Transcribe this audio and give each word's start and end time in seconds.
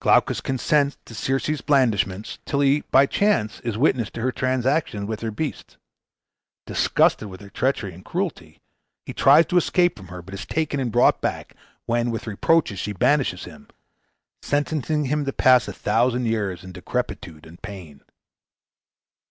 Glaucus 0.00 0.40
consents 0.40 0.96
to 1.04 1.14
Circe's 1.14 1.60
blandishments, 1.60 2.38
till 2.46 2.60
he 2.60 2.80
by 2.90 3.04
chance 3.04 3.60
is 3.60 3.76
witness 3.76 4.08
to 4.12 4.22
her 4.22 4.32
transactions 4.32 5.04
with 5.06 5.20
her 5.20 5.30
beasts. 5.30 5.76
Disgusted 6.66 7.28
with 7.28 7.42
her 7.42 7.50
treachery 7.50 7.92
and 7.92 8.02
cruelty, 8.02 8.62
he 9.04 9.12
tries 9.12 9.44
to 9.44 9.58
escape 9.58 9.98
from 9.98 10.06
her, 10.08 10.22
but 10.22 10.32
is 10.32 10.46
taken 10.46 10.80
and 10.80 10.90
brought 10.90 11.20
back, 11.20 11.54
when 11.84 12.10
with 12.10 12.26
reproaches 12.26 12.78
she 12.78 12.94
banishes 12.94 13.44
him, 13.44 13.68
sentencing 14.40 15.04
him 15.04 15.26
to 15.26 15.34
pass 15.34 15.68
a 15.68 15.74
thousand 15.74 16.24
years 16.24 16.64
in 16.64 16.72
decrepitude 16.72 17.44
and 17.46 17.60
pain. 17.60 18.00